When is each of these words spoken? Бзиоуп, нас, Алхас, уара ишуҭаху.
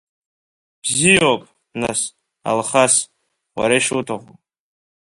Бзиоуп, 0.83 1.43
нас, 1.81 1.99
Алхас, 2.49 2.95
уара 3.57 3.75
ишуҭаху. 3.79 4.33